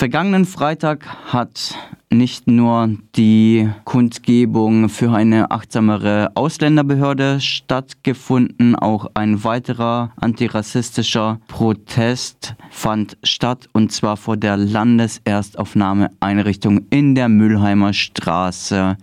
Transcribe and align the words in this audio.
Vergangenen 0.00 0.46
Freitag 0.46 1.04
hat 1.30 1.76
nicht 2.10 2.46
nur 2.46 2.88
die 3.16 3.68
Kundgebung 3.84 4.88
für 4.88 5.12
eine 5.12 5.50
achtsamere 5.50 6.30
Ausländerbehörde 6.36 7.38
stattgefunden, 7.42 8.74
auch 8.76 9.10
ein 9.12 9.44
weiterer 9.44 10.12
antirassistischer 10.16 11.38
Protest 11.48 12.54
fand 12.70 13.18
statt 13.24 13.68
und 13.74 13.92
zwar 13.92 14.16
vor 14.16 14.38
der 14.38 14.56
Landeserstaufnahmeeinrichtung 14.56 16.86
in 16.88 17.14
der 17.14 17.28
Mülheimer 17.28 17.92
Straße 17.92 18.96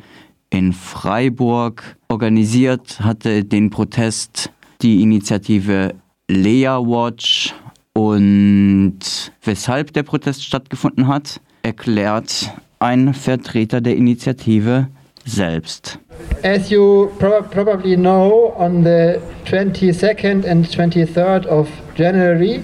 in 0.49 0.73
Freiburg. 0.73 1.95
Organisiert 2.07 3.01
hatte 3.01 3.43
den 3.43 3.69
Protest 3.69 4.51
die 4.81 5.03
Initiative 5.03 5.93
Lea 6.27 6.69
Watch 6.69 7.53
und 7.97 8.99
weshalb 9.41 9.91
der 9.93 10.03
Protest 10.03 10.43
stattgefunden 10.43 11.07
hat, 11.07 11.41
erklärt 11.63 12.51
ein 12.77 13.15
Vertreter 13.15 13.81
der 13.81 13.95
Initiative 13.95 14.87
selbst. 15.25 15.97
As 16.43 16.69
you 16.69 17.09
prob 17.17 17.49
probably 17.49 17.95
know, 17.95 18.53
on 18.55 18.83
the 18.83 19.19
22nd 19.45 20.45
and 20.47 20.67
23rd 20.67 21.47
of 21.47 21.67
January, 21.95 22.61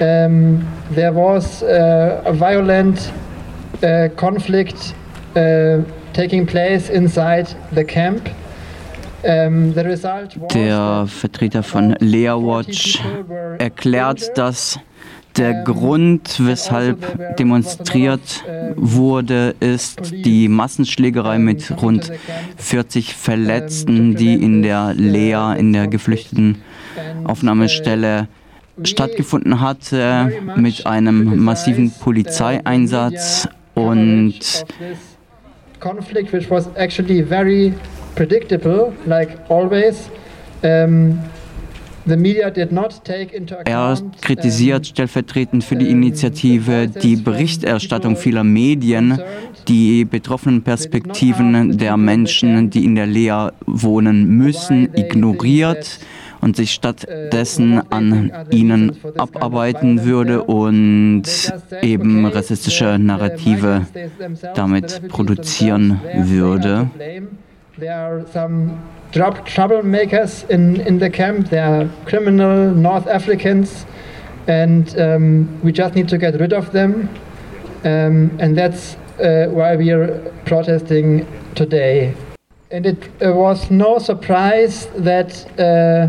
um, 0.00 0.64
there 0.94 1.12
was 1.12 1.64
uh, 1.64 2.22
a 2.24 2.32
violent 2.32 3.12
uh, 3.82 4.08
conflict 4.14 4.94
uh, 5.34 5.82
taking 6.12 6.46
place 6.46 6.88
inside 6.88 7.48
the 7.74 7.84
camp. 7.84 8.28
Der 9.22 11.06
Vertreter 11.08 11.62
von 11.62 11.96
Lea 11.98 12.30
Watch 12.30 13.00
erklärt, 13.58 14.36
dass 14.36 14.78
der 15.36 15.62
Grund, 15.64 16.36
weshalb 16.38 17.36
demonstriert 17.36 18.44
wurde, 18.76 19.54
ist 19.60 20.12
die 20.12 20.48
Massenschlägerei 20.48 21.38
mit 21.38 21.82
rund 21.82 22.12
40 22.56 23.14
Verletzten, 23.14 24.14
die 24.16 24.34
in 24.34 24.62
der 24.62 24.94
Lea, 24.94 25.54
in 25.56 25.72
der 25.72 25.86
geflüchteten 25.86 26.62
Aufnahmestelle 27.24 28.28
stattgefunden 28.84 29.60
hatte, 29.60 30.32
mit 30.56 30.86
einem 30.86 31.42
massiven 31.42 31.90
Polizeieinsatz 31.90 33.48
und 33.74 34.64
conflict 35.80 36.32
which 36.32 36.50
was 36.50 36.68
actually 36.76 37.22
very 37.22 37.72
predictable, 38.14 38.92
like 39.06 39.38
always. 39.48 40.10
Um, 40.62 41.18
er 43.64 43.98
kritisiert 44.22 44.86
stellvertretend 44.86 45.62
für 45.62 45.76
die 45.76 45.90
Initiative 45.90 46.88
die 46.88 47.16
Berichterstattung 47.16 48.16
vieler 48.16 48.44
Medien, 48.44 49.20
die 49.66 50.06
betroffenen 50.06 50.62
Perspektiven 50.62 51.76
der 51.76 51.98
Menschen, 51.98 52.70
die 52.70 52.84
in 52.86 52.94
der 52.94 53.06
Lea 53.06 53.48
wohnen 53.66 54.38
müssen, 54.38 54.88
ignoriert 54.94 55.98
und 56.40 56.56
sich 56.56 56.72
stattdessen 56.72 57.82
an 57.90 58.32
ihnen 58.50 58.92
abarbeiten 59.16 60.04
würde 60.04 60.44
und 60.44 61.24
eben 61.82 62.26
rassistische 62.26 62.98
Narrative 62.98 63.86
damit 64.54 65.08
produzieren 65.08 66.00
würde. 66.14 66.90
There 67.78 67.94
are 67.94 68.26
some 68.32 68.72
troublemakers 69.12 70.44
in, 70.48 70.76
in 70.80 70.98
the 70.98 71.08
camp. 71.08 71.48
They 71.50 71.60
are 71.60 71.88
criminal 72.06 72.72
North 72.74 73.06
Africans, 73.06 73.86
and 74.48 74.92
um, 74.98 75.48
we 75.62 75.70
just 75.70 75.94
need 75.94 76.08
to 76.08 76.18
get 76.18 76.34
rid 76.40 76.52
of 76.52 76.72
them. 76.72 77.08
Um, 77.84 78.36
and 78.40 78.56
that's 78.56 78.96
uh, 79.20 79.46
why 79.50 79.76
we 79.76 79.92
are 79.92 80.08
protesting 80.44 81.24
today. 81.54 82.14
And 82.72 82.84
it 82.84 82.98
uh, 83.22 83.32
was 83.32 83.70
no 83.70 83.98
surprise 83.98 84.88
that 84.96 85.46
uh, 85.58 86.08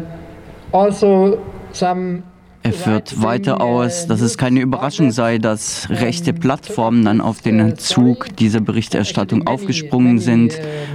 also 0.71 1.43
some 1.71 2.23
Er 2.69 2.73
führt 2.73 3.23
weiter 3.23 3.61
aus, 3.61 4.05
dass 4.05 4.21
es 4.21 4.37
keine 4.37 4.59
Überraschung 4.59 5.09
sei, 5.09 5.39
dass 5.39 5.87
rechte 5.89 6.33
Plattformen 6.33 7.03
dann 7.03 7.19
auf 7.19 7.41
den 7.41 7.79
Zug 7.79 8.35
dieser 8.35 8.61
Berichterstattung 8.61 9.47
aufgesprungen 9.47 10.19
sind 10.19 10.53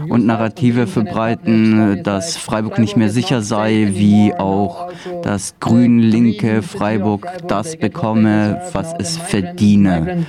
und 0.09 0.25
Narrative 0.25 0.87
verbreiten, 0.87 2.01
dass 2.05 2.37
Freiburg 2.37 2.79
nicht 2.79 2.97
mehr 2.97 3.11
sicher 3.11 3.41
sei, 3.41 3.89
wie 3.95 4.33
auch 4.35 4.93
das 5.25 5.57
grün-linke 5.59 6.63
Freiburg 6.63 7.27
das 7.49 7.77
bekomme, 7.77 8.63
was 8.73 8.95
es 9.01 9.17
verdiene. 9.17 10.25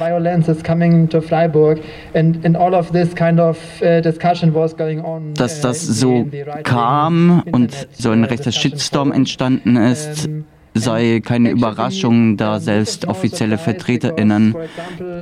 Dass 5.36 5.62
das 5.62 5.82
so 5.82 6.28
kam 6.64 7.44
und 7.52 7.88
so 7.92 8.10
ein 8.10 8.24
rechter 8.24 8.52
Shitstorm 8.52 9.12
entstanden 9.12 9.76
ist, 9.76 10.28
sei 10.76 11.22
keine 11.24 11.50
Überraschung, 11.52 12.38
da 12.38 12.60
selbst 12.60 13.08
offizielle 13.08 13.58
VertreterInnen 13.58 14.56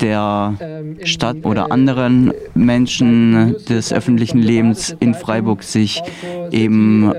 der 0.02 0.56
Stadt 1.04 1.38
oder 1.44 1.72
anderen 1.72 2.34
Menschen 2.56 3.56
des 3.70 3.94
öffentlichen 3.94 4.40
Lebens 4.40 4.96
in 5.00 5.14
Freiburg 5.14 5.64
sich 5.64 6.02
eben 6.52 7.14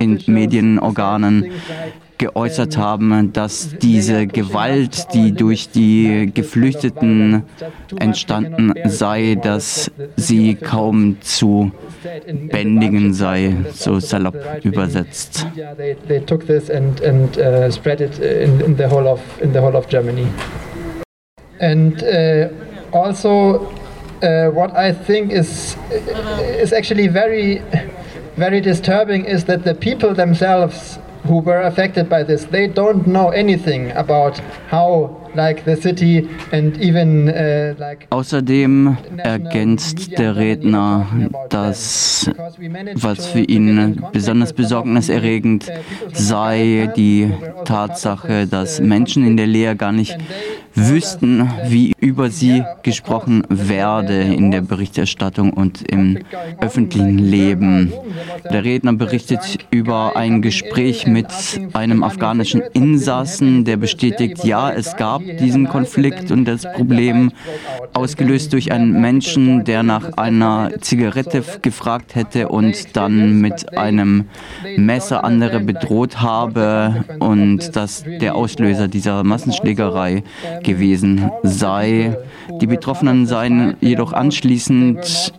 in 0.00 0.20
Medienorganen 0.26 1.52
geäußert 2.18 2.76
haben, 2.76 3.32
dass 3.32 3.76
diese 3.78 4.26
Gewalt, 4.26 5.08
die 5.14 5.32
durch 5.32 5.70
die 5.70 6.30
Geflüchteten 6.32 7.42
entstanden 7.98 8.72
sei, 8.84 9.36
dass 9.40 9.90
sie 10.16 10.54
kaum 10.54 11.20
zu 11.20 11.72
bändigen 12.50 13.14
sei, 13.14 13.56
so 13.72 14.00
salopp 14.00 14.36
übersetzt. 14.62 15.46
And 21.60 22.02
uh, 22.02 22.48
also, 22.92 23.68
uh, 24.22 24.50
what 24.50 24.72
I 24.74 24.92
think 24.92 25.32
is 25.32 25.76
is 26.60 26.72
actually 26.72 27.08
very, 27.08 27.62
very 28.36 28.60
disturbing 28.60 29.24
is 29.24 29.44
that 29.44 29.64
the 29.64 29.74
people 29.74 30.14
themselves 30.14 30.98
who 31.24 31.38
were 31.38 31.62
affected 31.62 32.08
by 32.08 32.22
this, 32.22 32.44
they 32.44 32.66
don't 32.66 33.06
know 33.06 33.30
anything 33.30 33.90
about 33.92 34.38
how 34.68 35.23
like 35.34 35.64
the 35.64 35.76
city 35.76 36.28
and 36.52 36.80
even 36.80 37.28
uh, 37.28 37.74
like 37.78 38.06
Außerdem 38.10 38.96
ergänzt 39.18 40.18
der 40.18 40.36
Redner, 40.36 41.06
dass 41.48 42.30
was 42.94 43.26
für 43.26 43.40
ihn 43.40 44.02
besonders 44.12 44.52
besorgniserregend 44.52 45.70
sei, 46.12 46.90
die 46.96 47.32
Tatsache, 47.64 48.46
dass 48.46 48.80
Menschen 48.80 49.26
in 49.26 49.36
der 49.36 49.46
Lehre 49.46 49.76
gar 49.76 49.92
nicht 49.92 50.16
wüssten, 50.74 51.48
wie 51.68 51.92
über 52.00 52.30
sie 52.30 52.64
gesprochen 52.82 53.44
werde 53.48 54.22
in 54.22 54.50
der 54.50 54.60
Berichterstattung 54.60 55.52
und 55.52 55.82
im 55.82 56.18
öffentlichen 56.60 57.18
Leben. 57.18 57.92
Der 58.50 58.64
Redner 58.64 58.92
berichtet 58.92 59.58
über 59.70 60.16
ein 60.16 60.42
Gespräch 60.42 61.06
mit 61.06 61.26
einem 61.72 62.02
afghanischen 62.02 62.62
Insassen, 62.72 63.64
der 63.64 63.76
bestätigt, 63.76 64.44
ja, 64.44 64.70
es 64.72 64.96
gab 64.96 65.22
diesen 65.40 65.68
Konflikt 65.68 66.30
und 66.30 66.44
das 66.44 66.62
Problem 66.62 67.32
ausgelöst 67.92 68.52
durch 68.52 68.72
einen 68.72 69.00
Menschen, 69.00 69.64
der 69.64 69.82
nach 69.82 70.16
einer 70.16 70.70
Zigarette 70.80 71.42
gefragt 71.62 72.14
hätte 72.14 72.48
und 72.48 72.96
dann 72.96 73.40
mit 73.40 73.76
einem 73.76 74.26
Messer 74.76 75.24
andere 75.24 75.60
bedroht 75.60 76.20
habe 76.20 77.04
und 77.18 77.76
dass 77.76 78.04
der 78.04 78.34
Auslöser 78.34 78.88
dieser 78.88 79.24
Massenschlägerei 79.24 80.22
gewesen 80.62 81.30
sei. 81.42 82.16
Die 82.60 82.66
Betroffenen 82.66 83.26
seien 83.26 83.76
jedoch 83.80 84.12
anschließend 84.12 85.32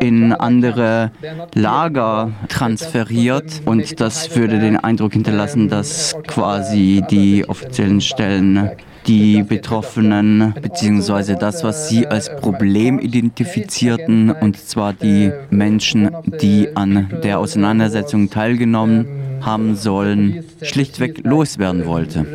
in 0.00 0.32
andere 0.32 1.10
Lager 1.54 2.32
transferiert 2.48 3.62
und 3.64 4.00
das 4.00 4.34
würde 4.36 4.58
den 4.58 4.76
Eindruck 4.76 5.12
hinterlassen, 5.12 5.68
dass 5.68 6.16
quasi 6.26 7.02
die 7.10 7.48
offiziellen 7.48 8.00
Stellen 8.00 8.70
die 9.08 9.42
Betroffenen 9.42 10.54
bzw. 10.60 11.34
das, 11.34 11.64
was 11.64 11.88
sie 11.88 12.06
als 12.06 12.28
Problem 12.36 12.98
identifizierten, 13.00 14.30
und 14.30 14.56
zwar 14.58 14.92
die 14.92 15.32
Menschen, 15.50 16.10
die 16.40 16.68
an 16.76 17.08
der 17.24 17.38
Auseinandersetzung 17.38 18.30
teilgenommen 18.30 19.06
haben 19.40 19.74
sollen, 19.74 20.44
schlichtweg 20.62 21.24
loswerden 21.24 21.86
wollte. 21.86 22.26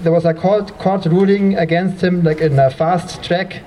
There 0.00 0.12
was 0.12 0.24
a 0.24 0.32
court, 0.32 0.78
court 0.78 1.06
ruling 1.06 1.58
against 1.58 2.00
him, 2.00 2.22
like 2.22 2.40
in 2.40 2.56
a 2.56 2.70
fast 2.70 3.20
track 3.20 3.62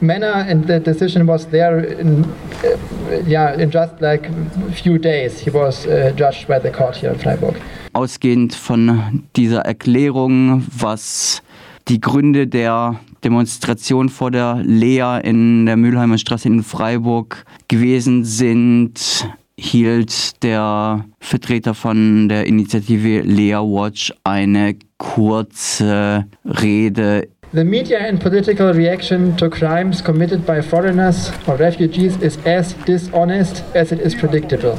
manner, 0.00 0.44
and 0.48 0.66
the 0.66 0.80
decision 0.80 1.28
was 1.28 1.46
there 1.46 1.78
in, 1.78 2.24
uh, 2.24 3.22
yeah, 3.24 3.54
in 3.54 3.70
just 3.70 4.00
like 4.00 4.28
few 4.72 4.98
days. 4.98 5.38
He 5.38 5.50
was 5.50 5.86
uh, 5.86 6.12
judged 6.16 6.48
by 6.48 6.58
the 6.58 6.72
court 6.72 6.96
here 6.96 7.12
in 7.12 7.18
Freiburg. 7.18 7.54
Ausgehend 7.96 8.52
von 8.52 9.22
dieser 9.36 9.60
Erklärung, 9.60 10.66
was 10.78 11.42
die 11.88 11.98
Gründe 11.98 12.46
der 12.46 13.00
Demonstration 13.24 14.10
vor 14.10 14.30
der 14.30 14.60
Lea 14.62 15.20
in 15.22 15.64
der 15.64 15.78
Mülheimer 15.78 16.18
Straße 16.18 16.46
in 16.46 16.62
Freiburg 16.62 17.46
gewesen 17.68 18.22
sind, 18.26 19.26
hielt 19.58 20.42
der 20.42 21.06
Vertreter 21.20 21.72
von 21.72 22.28
der 22.28 22.46
Initiative 22.46 23.22
Lea 23.22 23.54
Watch 23.54 24.12
eine 24.24 24.76
kurze 24.98 26.26
Rede. 26.44 27.28
The 27.54 27.64
media 27.64 28.00
and 28.06 28.20
political 28.20 28.72
reaction 28.72 29.34
to 29.38 29.48
crimes 29.48 30.04
committed 30.04 30.44
by 30.44 30.60
foreigners 30.60 31.32
or 31.46 31.58
refugees 31.58 32.18
is 32.18 32.36
as 32.44 32.74
dishonest 32.84 33.64
as 33.74 33.90
it 33.90 34.00
is 34.00 34.14
predictable. 34.14 34.78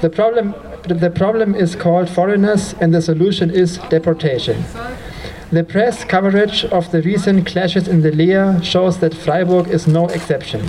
The 0.00 0.08
problem, 0.08 0.54
the 0.88 1.10
problem 1.10 1.54
is 1.54 1.76
called 1.76 2.08
foreigners 2.08 2.74
and 2.80 2.94
the 2.94 3.02
solution 3.02 3.50
is 3.50 3.78
deportation. 3.90 4.64
The 5.52 5.62
press 5.62 6.02
coverage 6.04 6.64
of 6.64 6.90
the 6.90 7.02
recent 7.02 7.46
clashes 7.46 7.86
in 7.86 8.02
the 8.02 8.10
Lea 8.10 8.64
shows 8.64 8.98
that 8.98 9.14
Freiburg 9.14 9.68
is 9.68 9.86
no 9.86 10.08
exception. 10.08 10.66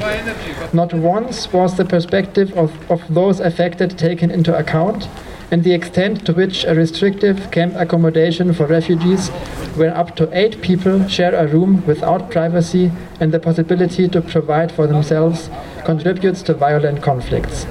Not 0.72 0.94
once 0.94 1.52
was 1.52 1.78
the 1.78 1.86
perspective 1.86 2.56
of, 2.56 2.72
of 2.92 3.02
those 3.12 3.40
affected 3.40 3.98
taken 3.98 4.30
into 4.30 4.56
account, 4.56 5.08
and 5.50 5.64
the 5.64 5.74
extent 5.74 6.26
to 6.26 6.34
which 6.34 6.64
a 6.66 6.76
restrictive 6.76 7.50
camp 7.52 7.74
accommodation 7.76 8.54
for 8.54 8.68
refugees, 8.68 9.30
where 9.78 9.96
up 9.98 10.16
to 10.18 10.30
eight 10.38 10.62
people 10.62 11.08
share 11.08 11.34
a 11.34 11.48
room 11.48 11.86
without 11.88 12.30
privacy 12.30 12.92
and 13.20 13.32
the 13.32 13.40
possibility 13.40 14.08
to 14.08 14.22
provide 14.22 14.72
for 14.72 14.88
themselves, 14.88 15.50
contributes 15.86 16.42
to 16.44 16.54
violent 16.54 17.02
conflicts. 17.02 17.66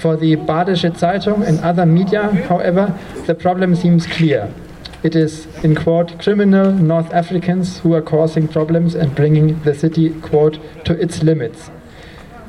For 0.00 0.16
the 0.16 0.36
Badische 0.36 0.96
Zeitung 0.96 1.46
and 1.46 1.60
other 1.60 1.84
media, 1.84 2.32
however, 2.48 2.98
the 3.26 3.34
problem 3.34 3.76
seems 3.76 4.06
clear. 4.06 4.50
It 5.02 5.14
is, 5.14 5.46
in 5.62 5.74
quote, 5.74 6.18
criminal 6.18 6.72
North 6.72 7.12
Africans 7.12 7.80
who 7.80 7.92
are 7.92 8.00
causing 8.00 8.48
problems 8.48 8.94
and 8.94 9.14
bringing 9.14 9.60
the 9.60 9.74
city, 9.74 10.08
quote, 10.20 10.58
to 10.86 10.94
its 10.98 11.22
limits. 11.22 11.70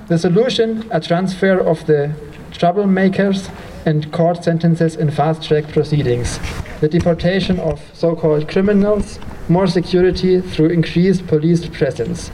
The 0.08 0.18
solution, 0.18 0.88
a 0.92 1.02
transfer 1.02 1.60
of 1.60 1.86
the 1.88 2.14
troublemakers 2.52 3.50
and 3.86 4.10
court 4.14 4.46
sentences 4.46 4.96
in 4.96 5.12
fast 5.12 5.44
track 5.44 5.68
proceedings, 5.68 6.40
the 6.80 6.88
deportation 6.88 7.60
of 7.60 7.82
so 7.94 8.16
called 8.16 8.48
criminals, 8.48 9.20
more 9.50 9.68
security 9.68 10.40
through 10.40 10.70
increased 10.70 11.28
police 11.28 11.68
presence. 11.68 12.32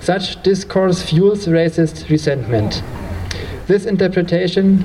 Such 0.00 0.42
discourse 0.42 1.02
fuels 1.08 1.46
racist 1.46 2.08
resentment. 2.08 2.82
This 3.70 3.86
interpretation 3.86 4.84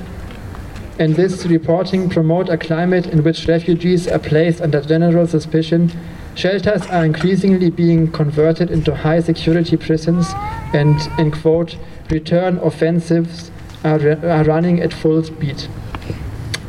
and 1.00 1.16
this 1.16 1.44
reporting 1.44 2.08
promote 2.08 2.48
a 2.48 2.56
climate 2.56 3.06
in 3.06 3.24
which 3.24 3.48
refugees 3.48 4.06
are 4.06 4.20
placed 4.20 4.60
under 4.60 4.80
general 4.80 5.26
suspicion. 5.26 5.90
Shelters 6.36 6.86
are 6.86 7.04
increasingly 7.04 7.68
being 7.68 8.12
converted 8.12 8.70
into 8.70 8.94
high 8.94 9.18
security 9.18 9.76
prisons, 9.76 10.28
and, 10.72 11.00
in 11.18 11.32
quote, 11.32 11.76
return 12.10 12.58
offensives 12.58 13.50
are, 13.82 13.98
are 14.24 14.44
running 14.44 14.80
at 14.80 14.92
full 14.92 15.20
speed. 15.24 15.66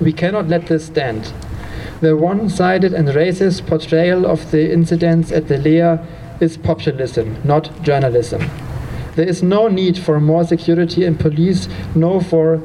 We 0.02 0.12
cannot 0.12 0.48
let 0.48 0.66
this 0.66 0.88
stand. 0.88 1.32
The 2.02 2.18
one 2.18 2.50
sided 2.50 2.94
and 2.94 3.10
racist 3.10 3.68
portrayal 3.68 4.26
of 4.26 4.50
the 4.50 4.74
incidents 4.74 5.32
at 5.32 5.50
the 5.50 5.60
Lea 5.60 6.00
is 6.44 6.58
populism, 6.58 7.38
not 7.44 7.84
journalism. 7.84 8.50
There 9.18 9.28
is 9.28 9.42
no 9.42 9.68
need 9.68 9.98
for 9.98 10.20
more 10.20 10.44
security 10.44 11.04
and 11.04 11.20
police, 11.20 11.68
no 11.96 12.22
for 12.22 12.62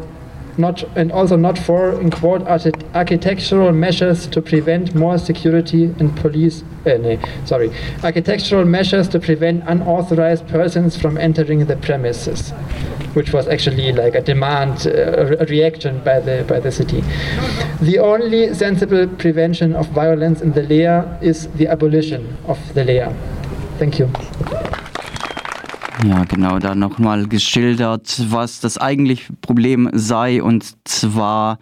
not 0.59 0.85
and 0.99 1.11
also 1.11 1.35
not 1.35 1.57
for 1.57 1.99
in 1.99 2.11
quote 2.11 2.43
architectural 2.43 3.73
measures 3.73 4.27
to 4.27 4.43
prevent 4.43 4.95
more 4.95 5.17
security 5.17 5.85
and 5.99 6.15
police 6.19 6.63
uh, 6.87 7.17
sorry 7.47 7.71
architectural 8.05 8.67
measures 8.67 9.09
to 9.09 9.19
prevent 9.19 9.65
unauthorized 9.67 10.47
persons 10.49 10.95
from 10.95 11.17
entering 11.17 11.65
the 11.65 11.77
premises 11.77 12.51
which 13.15 13.33
was 13.33 13.49
actually 13.49 13.93
like 13.93 14.15
a 14.15 14.21
demand 14.21 14.87
uh, 14.87 15.37
a 15.39 15.47
reaction 15.47 16.05
by 16.05 16.21
the 16.21 16.45
by 16.47 16.61
the 16.61 16.71
city. 16.71 17.03
The 17.81 17.99
only 17.99 18.53
sensible 18.53 19.07
prevention 19.09 19.75
of 19.75 19.89
violence 19.89 20.43
in 20.43 20.53
the 20.53 20.63
Lea 20.63 21.27
is 21.27 21.49
the 21.57 21.69
abolition 21.69 22.37
of 22.47 22.59
the 22.75 22.85
Lea 22.85 23.09
thank 23.79 23.99
you 23.99 24.07
Ja, 26.05 26.25
genau, 26.25 26.59
da 26.59 26.75
nochmal 26.75 27.29
geschildert, 27.29 28.25
was 28.29 28.59
das 28.59 28.77
eigentliche 28.77 29.33
Problem 29.35 29.89
sei, 29.93 30.43
und 30.43 30.75
zwar 30.85 31.59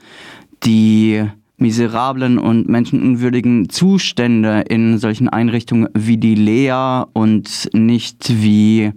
die 0.65 1.25
miserablen 1.59 2.39
und 2.39 2.67
menschenunwürdigen 2.67 3.69
Zustände 3.69 4.65
in 4.69 4.97
solchen 4.97 5.29
Einrichtungen 5.29 5.89
wie 5.93 6.17
die 6.17 6.35
Lea 6.35 7.03
und 7.13 7.69
nicht 7.75 8.43
wie 8.43 8.93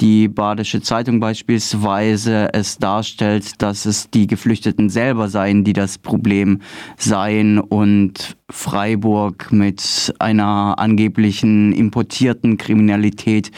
die 0.00 0.28
Badische 0.28 0.82
Zeitung 0.82 1.20
beispielsweise 1.20 2.50
es 2.52 2.76
darstellt, 2.76 3.62
dass 3.62 3.86
es 3.86 4.10
die 4.10 4.26
Geflüchteten 4.26 4.90
selber 4.90 5.28
seien, 5.28 5.64
die 5.64 5.72
das 5.72 5.96
Problem 5.96 6.60
seien. 6.98 7.58
Und 7.58 8.36
Freiburg 8.50 9.50
mit 9.52 10.14
einer 10.18 10.78
angeblichen 10.78 11.72
importierten 11.72 12.58
Kriminalität 12.58 13.50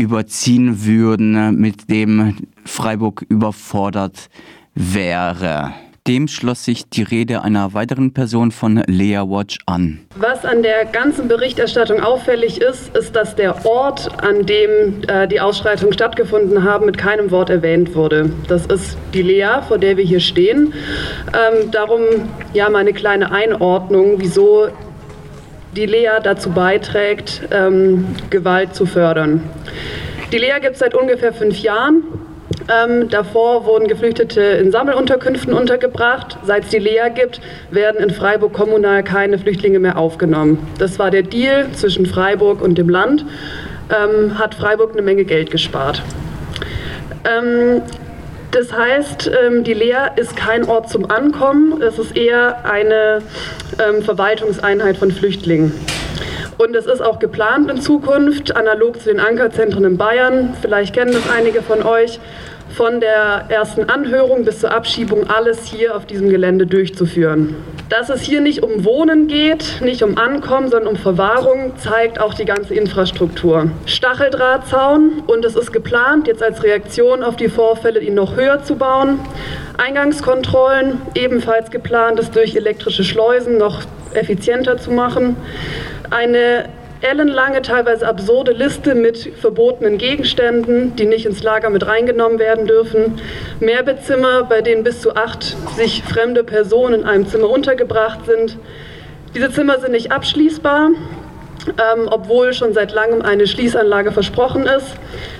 überziehen 0.00 0.84
würden, 0.84 1.56
mit 1.56 1.90
dem 1.90 2.36
Freiburg 2.64 3.24
überfordert 3.28 4.28
wäre. 4.74 5.72
Dem 6.06 6.28
schloss 6.28 6.64
sich 6.64 6.88
die 6.88 7.02
Rede 7.02 7.42
einer 7.42 7.74
weiteren 7.74 8.14
Person 8.14 8.52
von 8.52 8.82
Lea 8.86 9.18
Watch 9.18 9.58
an. 9.66 10.00
Was 10.16 10.46
an 10.46 10.62
der 10.62 10.86
ganzen 10.86 11.28
Berichterstattung 11.28 12.00
auffällig 12.00 12.60
ist, 12.60 12.96
ist, 12.96 13.14
dass 13.14 13.36
der 13.36 13.66
Ort, 13.66 14.10
an 14.22 14.46
dem 14.46 15.02
äh, 15.06 15.28
die 15.28 15.40
Ausschreitungen 15.40 15.92
stattgefunden 15.92 16.64
haben, 16.64 16.86
mit 16.86 16.96
keinem 16.96 17.30
Wort 17.30 17.50
erwähnt 17.50 17.94
wurde. 17.94 18.32
Das 18.48 18.64
ist 18.66 18.96
die 19.12 19.22
Lea, 19.22 19.60
vor 19.68 19.76
der 19.76 19.98
wir 19.98 20.04
hier 20.04 20.20
stehen. 20.20 20.72
Ähm, 21.28 21.70
darum 21.70 22.00
ja 22.54 22.70
meine 22.70 22.94
kleine 22.94 23.30
Einordnung, 23.30 24.14
wieso 24.16 24.68
die 25.76 25.86
Lea 25.86 26.18
dazu 26.22 26.50
beiträgt, 26.50 27.42
ähm, 27.50 28.06
Gewalt 28.30 28.74
zu 28.74 28.86
fördern. 28.86 29.42
Die 30.32 30.38
Lea 30.38 30.60
gibt 30.60 30.74
es 30.74 30.78
seit 30.80 30.94
ungefähr 30.94 31.32
fünf 31.32 31.60
Jahren. 31.60 32.02
Ähm, 32.68 33.08
davor 33.08 33.64
wurden 33.64 33.88
Geflüchtete 33.88 34.40
in 34.40 34.70
Sammelunterkünften 34.70 35.52
untergebracht. 35.52 36.38
Seit 36.44 36.64
es 36.64 36.70
die 36.70 36.78
Lea 36.78 37.08
gibt, 37.14 37.40
werden 37.70 38.00
in 38.00 38.10
Freiburg 38.10 38.52
kommunal 38.52 39.02
keine 39.02 39.38
Flüchtlinge 39.38 39.80
mehr 39.80 39.98
aufgenommen. 39.98 40.58
Das 40.78 40.98
war 40.98 41.10
der 41.10 41.22
Deal 41.22 41.66
zwischen 41.72 42.06
Freiburg 42.06 42.62
und 42.62 42.76
dem 42.78 42.88
Land. 42.88 43.24
Ähm, 43.90 44.38
hat 44.38 44.54
Freiburg 44.54 44.92
eine 44.92 45.02
Menge 45.02 45.24
Geld 45.24 45.50
gespart. 45.50 46.02
Ähm, 47.24 47.82
das 48.50 48.72
heißt, 48.72 49.30
ähm, 49.46 49.64
die 49.64 49.74
Lea 49.74 50.08
ist 50.16 50.36
kein 50.36 50.68
Ort 50.68 50.90
zum 50.90 51.10
Ankommen, 51.10 51.80
es 51.82 51.98
ist 51.98 52.16
eher 52.16 52.64
eine 52.64 53.22
ähm, 53.78 54.02
Verwaltungseinheit 54.02 54.96
von 54.96 55.10
Flüchtlingen. 55.10 55.72
Und 56.58 56.76
es 56.76 56.86
ist 56.86 57.00
auch 57.00 57.18
geplant 57.18 57.70
in 57.70 57.80
Zukunft, 57.80 58.54
analog 58.54 59.00
zu 59.00 59.08
den 59.08 59.20
Ankerzentren 59.20 59.84
in 59.84 59.96
Bayern, 59.96 60.54
vielleicht 60.60 60.94
kennen 60.94 61.12
das 61.12 61.30
einige 61.30 61.62
von 61.62 61.82
euch, 61.82 62.18
von 62.76 63.00
der 63.00 63.46
ersten 63.48 63.84
Anhörung 63.84 64.44
bis 64.44 64.60
zur 64.60 64.72
Abschiebung 64.72 65.28
alles 65.28 65.64
hier 65.64 65.96
auf 65.96 66.06
diesem 66.06 66.28
Gelände 66.28 66.66
durchzuführen. 66.66 67.56
Dass 67.90 68.08
es 68.08 68.22
hier 68.22 68.40
nicht 68.40 68.62
um 68.62 68.84
Wohnen 68.84 69.26
geht, 69.26 69.80
nicht 69.80 70.04
um 70.04 70.16
Ankommen, 70.16 70.70
sondern 70.70 70.94
um 70.94 70.96
Verwahrung, 70.96 71.72
zeigt 71.76 72.20
auch 72.20 72.34
die 72.34 72.44
ganze 72.44 72.72
Infrastruktur. 72.72 73.68
Stacheldrahtzaun 73.84 75.24
und 75.26 75.44
es 75.44 75.56
ist 75.56 75.72
geplant, 75.72 76.28
jetzt 76.28 76.40
als 76.40 76.62
Reaktion 76.62 77.24
auf 77.24 77.34
die 77.34 77.48
Vorfälle 77.48 77.98
ihn 78.00 78.14
noch 78.14 78.36
höher 78.36 78.62
zu 78.62 78.76
bauen. 78.76 79.18
Eingangskontrollen, 79.76 81.02
ebenfalls 81.16 81.72
geplant, 81.72 82.20
es 82.20 82.30
durch 82.30 82.54
elektrische 82.54 83.02
Schleusen 83.02 83.58
noch 83.58 83.82
effizienter 84.14 84.78
zu 84.78 84.92
machen 84.92 85.34
eine 86.10 86.68
ellenlange, 87.02 87.62
teilweise 87.62 88.06
absurde 88.06 88.52
Liste 88.52 88.94
mit 88.94 89.18
verbotenen 89.40 89.98
Gegenständen, 89.98 90.96
die 90.96 91.06
nicht 91.06 91.26
ins 91.26 91.42
Lager 91.42 91.70
mit 91.70 91.86
reingenommen 91.86 92.38
werden 92.38 92.66
dürfen. 92.66 93.20
Mehrbettzimmer, 93.60 94.44
bei 94.44 94.60
denen 94.60 94.84
bis 94.84 95.00
zu 95.00 95.16
acht 95.16 95.56
sich 95.76 96.02
fremde 96.02 96.44
Personen 96.44 97.00
in 97.00 97.06
einem 97.06 97.26
Zimmer 97.26 97.48
untergebracht 97.48 98.26
sind. 98.26 98.58
Diese 99.34 99.50
Zimmer 99.50 99.78
sind 99.78 99.92
nicht 99.92 100.12
abschließbar, 100.12 100.90
ähm, 101.68 102.08
obwohl 102.10 102.52
schon 102.52 102.72
seit 102.74 102.92
langem 102.92 103.22
eine 103.22 103.46
Schließanlage 103.46 104.12
versprochen 104.12 104.66
ist. 104.66 104.94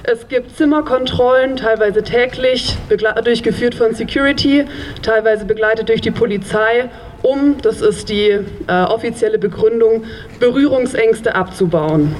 Es 0.05 0.29
gibt 0.29 0.57
Zimmerkontrollen, 0.57 1.57
teilweise 1.57 2.03
täglich, 2.03 2.77
durchgeführt 3.25 3.75
von 3.75 3.95
Security, 3.95 4.65
teilweise 5.03 5.45
begleitet 5.45 5.89
durch 5.89 6.01
die 6.01 6.11
Polizei 6.11 6.89
um, 7.23 7.57
das 7.63 7.81
ist 7.81 8.09
die 8.09 8.31
äh, 8.31 8.83
offizielle 8.89 9.39
Begründung, 9.39 10.05
Berührungsängste 10.39 11.35
abzubauen. 11.35 12.15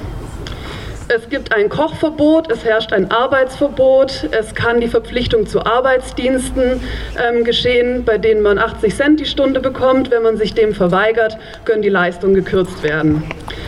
Es 1.13 1.27
gibt 1.27 1.53
ein 1.53 1.67
Kochverbot, 1.67 2.49
es 2.49 2.63
herrscht 2.63 2.93
ein 2.93 3.11
Arbeitsverbot, 3.11 4.29
es 4.31 4.55
kann 4.55 4.79
die 4.79 4.87
Verpflichtung 4.87 5.45
zu 5.45 5.65
Arbeitsdiensten 5.65 6.79
ähm, 7.19 7.43
geschehen, 7.43 8.05
bei 8.05 8.17
denen 8.17 8.41
man 8.41 8.57
80 8.57 8.95
Cent 8.95 9.19
die 9.19 9.25
Stunde 9.25 9.59
bekommt. 9.59 10.09
Wenn 10.09 10.23
man 10.23 10.37
sich 10.37 10.53
dem 10.53 10.73
verweigert, 10.73 11.37
können 11.65 11.81
die 11.81 11.89
Leistungen 11.89 12.33
gekürzt 12.33 12.81
werden. 12.81 13.23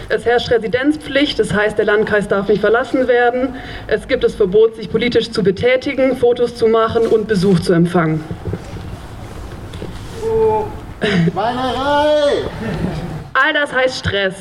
Es 0.08 0.26
herrscht 0.26 0.52
Residenzpflicht, 0.52 1.38
das 1.38 1.54
heißt, 1.54 1.78
der 1.78 1.84
Landkreis 1.84 2.30
darf 2.30 2.48
nicht 2.48 2.62
verlassen 2.62 3.10
werden. 3.10 3.56
Es 3.88 4.08
gibt 4.08 4.24
das 4.24 4.36
Verbot, 4.36 4.78
sich 4.78 4.90
politisch 4.90 5.30
zu 5.32 5.44
betätigen, 5.44 6.16
Fotos 6.16 6.56
zu 6.56 6.68
machen 6.68 7.08
und 7.08 7.28
Besuch 7.28 7.60
zu 7.60 7.74
empfangen. 7.74 8.24
All 13.34 13.54
das 13.54 13.74
heißt 13.74 13.98
Stress. 14.00 14.36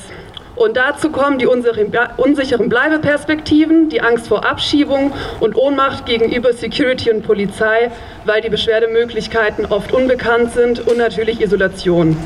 Und 0.54 0.76
dazu 0.76 1.10
kommen 1.10 1.38
die 1.38 1.46
unsicheren 1.46 2.68
Bleibeperspektiven, 2.68 3.88
die 3.88 4.00
Angst 4.00 4.28
vor 4.28 4.44
Abschiebung 4.44 5.12
und 5.40 5.56
Ohnmacht 5.56 6.06
gegenüber 6.06 6.52
Security 6.52 7.10
und 7.10 7.22
Polizei, 7.22 7.90
weil 8.26 8.42
die 8.42 8.50
Beschwerdemöglichkeiten 8.50 9.66
oft 9.66 9.92
unbekannt 9.92 10.52
sind 10.52 10.86
und 10.86 10.98
natürlich 10.98 11.40
Isolation. 11.40 12.16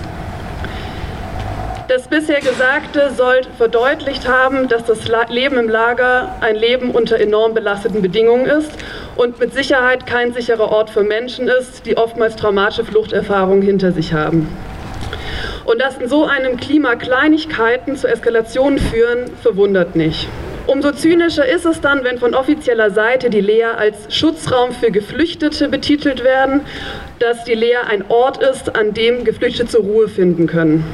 Das 1.97 2.09
bisher 2.09 2.41
Gesagte 2.41 3.11
soll 3.17 3.41
verdeutlicht 3.57 4.29
haben, 4.29 4.69
dass 4.69 4.85
das 4.85 5.09
Leben 5.31 5.57
im 5.57 5.67
Lager 5.71 6.37
ein 6.43 6.55
Leben 6.55 6.91
unter 6.91 7.19
enorm 7.19 7.55
belasteten 7.55 8.03
Bedingungen 8.03 8.45
ist 8.45 8.71
und 9.17 9.41
mit 9.41 9.55
Sicherheit 9.55 10.07
kein 10.07 10.35
sicherer 10.35 10.71
Ort 10.71 10.91
für 10.91 11.03
Menschen 11.03 11.49
ist, 11.49 11.87
die 11.87 11.97
oftmals 11.97 12.37
traumatische 12.37 12.85
Fluchterfahrungen 12.85 13.63
hinter 13.63 13.93
sich 13.93 14.13
haben. 14.13 14.47
Und 15.65 15.81
dass 15.81 15.97
in 15.97 16.07
so 16.07 16.27
einem 16.27 16.59
Klima 16.59 16.97
Kleinigkeiten 16.97 17.97
zu 17.97 18.09
Eskalationen 18.09 18.79
führen, 18.79 19.31
verwundert 19.41 19.97
nicht. 19.97 20.29
Umso 20.67 20.93
zynischer 20.93 21.47
ist 21.47 21.65
es 21.65 21.81
dann, 21.81 22.05
wenn 22.05 22.19
von 22.19 22.35
offizieller 22.35 22.91
Seite 22.91 23.31
die 23.31 23.41
Lea 23.41 23.73
als 23.79 24.15
Schutzraum 24.15 24.73
für 24.73 24.91
Geflüchtete 24.91 25.71
betitelt 25.71 26.23
werden, 26.23 26.61
dass 27.21 27.45
die 27.45 27.55
Lea 27.55 27.79
ein 27.89 28.05
Ort 28.11 28.43
ist, 28.43 28.77
an 28.77 28.93
dem 28.93 29.25
Geflüchtete 29.25 29.71
zur 29.71 29.81
Ruhe 29.81 30.09
finden 30.09 30.47
können. 30.47 30.85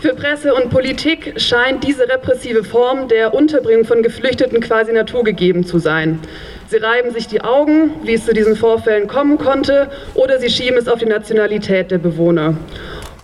Für 0.00 0.14
Presse 0.14 0.54
und 0.54 0.70
Politik 0.70 1.34
scheint 1.36 1.84
diese 1.84 2.08
repressive 2.08 2.64
Form 2.64 3.08
der 3.08 3.34
Unterbringung 3.34 3.84
von 3.84 4.02
Geflüchteten 4.02 4.60
quasi 4.60 4.94
naturgegeben 4.94 5.66
zu 5.66 5.78
sein. 5.78 6.20
Sie 6.68 6.78
reiben 6.78 7.10
sich 7.10 7.26
die 7.26 7.42
Augen, 7.42 7.92
wie 8.02 8.14
es 8.14 8.24
zu 8.24 8.32
diesen 8.32 8.56
Vorfällen 8.56 9.08
kommen 9.08 9.36
konnte, 9.36 9.90
oder 10.14 10.38
sie 10.38 10.48
schieben 10.48 10.78
es 10.78 10.88
auf 10.88 11.00
die 11.00 11.04
Nationalität 11.04 11.90
der 11.90 11.98
Bewohner. 11.98 12.54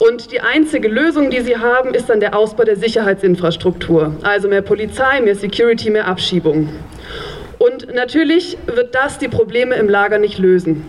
Und 0.00 0.32
die 0.32 0.40
einzige 0.40 0.88
Lösung, 0.88 1.30
die 1.30 1.40
sie 1.40 1.56
haben, 1.56 1.94
ist 1.94 2.10
dann 2.10 2.20
der 2.20 2.36
Ausbau 2.36 2.64
der 2.64 2.76
Sicherheitsinfrastruktur. 2.76 4.14
Also 4.22 4.48
mehr 4.48 4.60
Polizei, 4.60 5.22
mehr 5.22 5.34
Security, 5.34 5.88
mehr 5.88 6.06
Abschiebung. 6.06 6.68
Und 7.56 7.94
natürlich 7.94 8.58
wird 8.66 8.94
das 8.94 9.16
die 9.16 9.28
Probleme 9.28 9.76
im 9.76 9.88
Lager 9.88 10.18
nicht 10.18 10.36
lösen. 10.36 10.84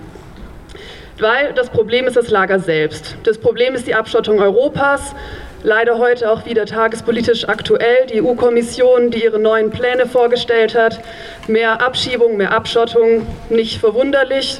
Weil 1.19 1.53
das 1.53 1.69
Problem 1.69 2.05
ist 2.07 2.17
das 2.17 2.29
Lager 2.29 2.59
selbst. 2.59 3.15
Das 3.23 3.37
Problem 3.37 3.73
ist 3.73 3.87
die 3.87 3.95
Abschottung 3.95 4.39
Europas. 4.39 5.15
Leider 5.63 5.97
heute 5.97 6.31
auch 6.31 6.45
wieder 6.45 6.65
tagespolitisch 6.65 7.49
aktuell. 7.49 8.05
Die 8.11 8.21
EU-Kommission, 8.21 9.09
die 9.09 9.23
ihre 9.23 9.39
neuen 9.39 9.71
Pläne 9.71 10.05
vorgestellt 10.05 10.75
hat. 10.75 10.99
Mehr 11.47 11.81
Abschiebung, 11.81 12.37
mehr 12.37 12.53
Abschottung. 12.53 13.25
Nicht 13.49 13.79
verwunderlich, 13.79 14.59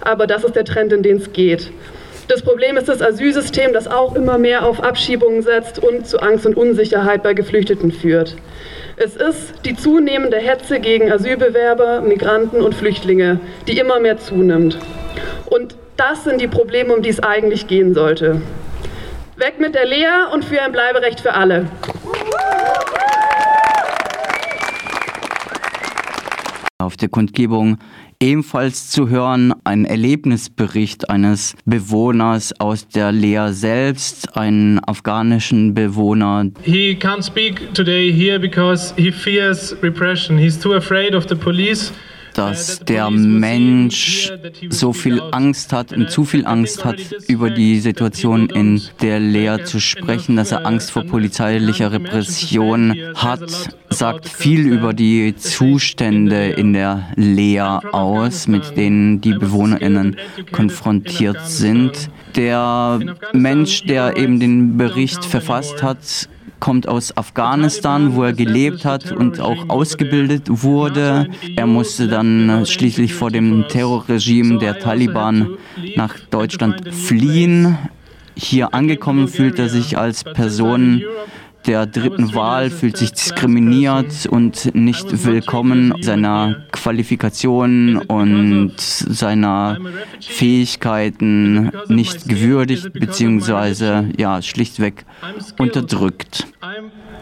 aber 0.00 0.26
das 0.26 0.42
ist 0.42 0.56
der 0.56 0.64
Trend, 0.64 0.92
in 0.92 1.02
den 1.02 1.18
es 1.18 1.32
geht. 1.32 1.70
Das 2.28 2.42
Problem 2.42 2.76
ist 2.76 2.88
das 2.88 3.02
Asylsystem, 3.02 3.72
das 3.72 3.86
auch 3.86 4.14
immer 4.14 4.38
mehr 4.38 4.66
auf 4.66 4.82
Abschiebungen 4.82 5.42
setzt 5.42 5.78
und 5.78 6.06
zu 6.06 6.18
Angst 6.20 6.46
und 6.46 6.56
Unsicherheit 6.56 7.22
bei 7.22 7.34
Geflüchteten 7.34 7.92
führt. 7.92 8.36
Es 8.96 9.16
ist 9.16 9.54
die 9.64 9.76
zunehmende 9.76 10.38
Hetze 10.38 10.80
gegen 10.80 11.10
Asylbewerber, 11.10 12.00
Migranten 12.00 12.60
und 12.60 12.74
Flüchtlinge, 12.74 13.40
die 13.66 13.78
immer 13.78 14.00
mehr 14.00 14.18
zunimmt. 14.18 14.78
Und 15.46 15.76
das 15.96 16.24
sind 16.24 16.40
die 16.40 16.48
Probleme, 16.48 16.94
um 16.94 17.02
die 17.02 17.10
es 17.10 17.20
eigentlich 17.20 17.66
gehen 17.66 17.94
sollte. 17.94 18.40
Weg 19.42 19.58
mit 19.58 19.74
der 19.74 19.86
Lehre 19.86 20.28
und 20.32 20.44
für 20.44 20.62
ein 20.62 20.70
Bleiberecht 20.70 21.18
für 21.18 21.34
alle. 21.34 21.68
Auf 26.78 26.96
der 26.96 27.08
Kundgebung 27.08 27.78
ebenfalls 28.20 28.88
zu 28.90 29.08
hören 29.08 29.52
ein 29.64 29.84
Erlebnisbericht 29.84 31.10
eines 31.10 31.56
Bewohners 31.64 32.52
aus 32.60 32.86
der 32.86 33.10
Lea 33.10 33.48
selbst, 33.50 34.36
einen 34.36 34.78
afghanischen 34.86 35.74
Bewohner. 35.74 36.46
He 36.62 36.94
can't 36.94 37.24
speak 37.24 37.74
today 37.74 38.12
here 38.12 38.38
because 38.38 38.94
he 38.96 39.10
fears 39.10 39.74
repression. 39.82 40.38
He's 40.38 40.56
too 40.56 40.74
afraid 40.74 41.16
of 41.16 41.26
the 41.28 41.34
police 41.34 41.92
dass 42.34 42.80
der 42.80 43.10
Mensch 43.10 44.32
so 44.70 44.92
viel 44.92 45.20
Angst 45.30 45.72
hat 45.72 45.92
und 45.92 46.10
zu 46.10 46.24
viel 46.24 46.46
Angst 46.46 46.84
hat, 46.84 46.96
über 47.28 47.50
die 47.50 47.80
Situation 47.80 48.48
in 48.48 48.82
der 49.00 49.20
Lehre 49.20 49.64
zu 49.64 49.80
sprechen, 49.80 50.36
dass 50.36 50.52
er 50.52 50.66
Angst 50.66 50.90
vor 50.90 51.04
polizeilicher 51.04 51.92
Repression 51.92 52.94
hat, 53.14 53.50
sagt 53.90 54.28
viel 54.28 54.66
über 54.66 54.92
die 54.92 55.34
Zustände 55.36 56.50
in 56.50 56.72
der 56.72 57.08
Lehre 57.16 57.92
aus, 57.92 58.48
mit 58.48 58.76
denen 58.76 59.20
die 59.20 59.34
BewohnerInnen 59.34 60.16
konfrontiert 60.50 61.46
sind. 61.46 62.10
Der 62.36 62.98
Mensch, 63.32 63.84
der 63.84 64.16
eben 64.16 64.40
den 64.40 64.76
Bericht 64.76 65.24
verfasst 65.24 65.82
hat, 65.82 66.28
kommt 66.62 66.86
aus 66.86 67.16
Afghanistan, 67.16 68.14
wo 68.14 68.22
er 68.22 68.34
gelebt 68.34 68.84
hat 68.84 69.10
und 69.10 69.40
auch 69.40 69.68
ausgebildet 69.68 70.44
wurde. 70.48 71.28
Er 71.56 71.66
musste 71.66 72.06
dann 72.06 72.64
schließlich 72.64 73.14
vor 73.14 73.32
dem 73.32 73.66
Terrorregime 73.66 74.58
der 74.58 74.78
Taliban 74.78 75.58
nach 75.96 76.20
Deutschland 76.30 76.94
fliehen. 76.94 77.78
Hier 78.36 78.74
angekommen 78.74 79.26
fühlt 79.26 79.58
er 79.58 79.68
sich 79.68 79.98
als 79.98 80.22
Person 80.22 81.02
der 81.66 81.86
dritten 81.86 82.34
Wahl, 82.34 82.70
fühlt 82.70 82.96
sich 82.96 83.12
diskriminiert 83.12 84.26
und 84.28 84.74
nicht 84.74 85.24
willkommen 85.24 85.94
seiner 86.00 86.64
Qualifikation 86.72 87.98
und 87.98 88.74
seiner 88.78 89.78
Fähigkeiten 90.20 91.70
nicht 91.88 92.28
gewürdigt 92.28 92.92
bzw. 92.92 94.04
ja 94.16 94.42
schlichtweg 94.42 95.04
unterdrückt. 95.58 96.46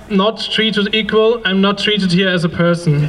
Not 0.09 0.50
treated 0.52 0.92
equal, 0.94 1.40
I'm 1.44 1.61
not 1.61 1.78
treated 1.78 2.12
here 2.12 2.32
as 2.32 2.44
a 2.44 2.49
person. 2.49 3.09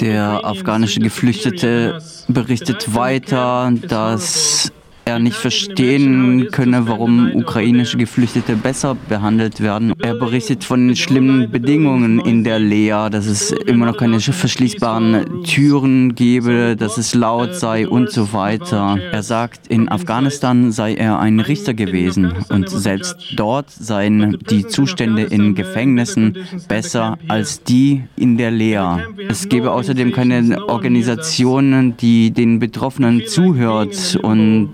Der 0.00 0.40
afghanische 0.44 1.00
Geflüchtete 1.00 1.98
berichtet 2.28 2.94
weiter, 2.94 3.70
dass 3.86 4.72
er 5.14 5.18
nicht 5.20 5.36
verstehen 5.36 6.48
könne, 6.50 6.88
warum 6.88 7.30
ukrainische 7.34 7.96
Geflüchtete 7.96 8.56
besser 8.56 8.96
behandelt 9.08 9.60
werden. 9.60 9.92
Er 10.02 10.14
berichtet 10.14 10.64
von 10.64 10.88
den 10.88 10.96
schlimmen 10.96 11.50
Bedingungen 11.50 12.18
in 12.20 12.44
der 12.44 12.58
Lea, 12.58 13.08
dass 13.10 13.26
es 13.26 13.52
immer 13.52 13.86
noch 13.86 13.96
keine 13.96 14.20
verschließbaren 14.20 15.44
Türen 15.44 16.14
gebe, 16.14 16.76
dass 16.76 16.98
es 16.98 17.14
laut 17.14 17.54
sei 17.54 17.88
und 17.88 18.10
so 18.10 18.32
weiter. 18.32 18.98
Er 19.12 19.22
sagt, 19.22 19.68
in 19.68 19.88
Afghanistan 19.88 20.72
sei 20.72 20.94
er 20.94 21.18
ein 21.20 21.40
Richter 21.40 21.74
gewesen 21.74 22.32
und 22.48 22.68
selbst 22.68 23.16
dort 23.36 23.70
seien 23.70 24.38
die 24.50 24.66
Zustände 24.66 25.22
in 25.22 25.54
Gefängnissen 25.54 26.36
besser 26.68 27.18
als 27.28 27.62
die 27.62 28.02
in 28.16 28.36
der 28.36 28.50
Lea. 28.50 29.04
Es 29.28 29.48
gebe 29.48 29.70
außerdem 29.70 30.12
keine 30.12 30.68
Organisationen, 30.68 31.96
die 31.96 32.32
den 32.32 32.58
Betroffenen 32.58 33.26
zuhört 33.26 34.18
und 34.22 34.72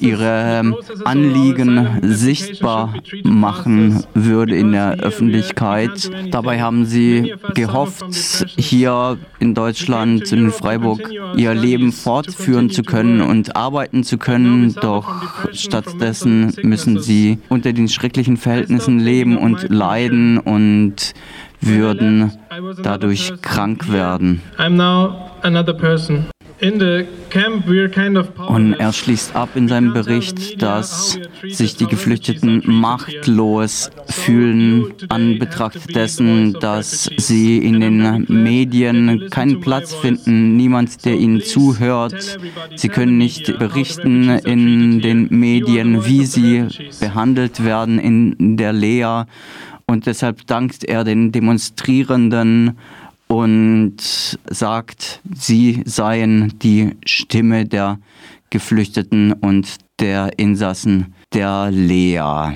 ihre 0.00 0.60
ähm, 0.60 0.76
Anliegen 1.04 2.00
sichtbar 2.02 2.94
machen 3.22 4.04
würde 4.14 4.56
in 4.56 4.72
der 4.72 4.98
Öffentlichkeit. 5.00 6.10
Dabei 6.30 6.60
haben 6.60 6.84
sie 6.84 7.34
gehofft, 7.54 8.46
hier 8.56 9.18
in 9.38 9.54
Deutschland, 9.54 10.30
in 10.32 10.50
Freiburg, 10.50 11.00
ihr 11.36 11.54
Leben 11.54 11.92
fortführen 11.92 12.70
zu 12.70 12.82
können 12.82 13.20
und 13.20 13.56
arbeiten 13.56 14.04
zu 14.04 14.18
können. 14.18 14.74
Doch 14.74 15.08
stattdessen 15.52 16.54
müssen 16.62 17.00
sie 17.00 17.38
unter 17.48 17.72
den 17.72 17.88
schrecklichen 17.88 18.36
Verhältnissen 18.36 18.98
leben 18.98 19.36
und 19.36 19.68
leiden 19.68 20.38
und 20.38 21.14
würden 21.60 22.32
dadurch 22.82 23.32
krank 23.42 23.90
werden. 23.90 24.42
I'm 24.58 24.76
now 24.76 25.30
another 25.42 25.74
person. 25.74 26.26
Und 26.60 28.72
er 28.72 28.92
schließt 28.92 29.36
ab 29.36 29.50
in 29.54 29.68
seinem 29.68 29.92
Bericht, 29.92 30.60
dass 30.60 31.16
sich 31.46 31.76
die 31.76 31.86
Geflüchteten 31.86 32.62
machtlos 32.66 33.90
fühlen 34.06 34.92
an 35.08 35.38
Betracht 35.38 35.94
dessen, 35.94 36.54
dass 36.54 37.08
sie 37.16 37.58
in 37.58 37.78
den 37.78 38.26
Medien 38.28 39.28
keinen 39.30 39.60
Platz 39.60 39.94
finden, 39.94 40.56
niemand, 40.56 41.04
der 41.04 41.14
ihnen 41.14 41.42
zuhört. 41.42 42.38
Sie 42.74 42.88
können 42.88 43.18
nicht 43.18 43.56
berichten 43.58 44.28
in 44.28 45.00
den 45.00 45.28
Medien, 45.30 46.04
wie 46.06 46.24
sie 46.24 46.66
behandelt 46.98 47.64
werden 47.64 48.00
in 48.00 48.56
der 48.56 48.72
Lea. 48.72 49.24
Und 49.86 50.06
deshalb 50.06 50.44
dankt 50.46 50.84
er 50.84 51.04
den 51.04 51.30
Demonstrierenden 51.30 52.76
und 53.28 53.96
sagt, 54.50 55.20
sie 55.34 55.82
seien 55.84 56.58
die 56.60 56.96
Stimme 57.04 57.66
der 57.66 57.98
Geflüchteten 58.50 59.32
und 59.32 59.76
der 60.00 60.38
Insassen 60.38 61.14
der 61.32 61.70
Lea. 61.70 62.54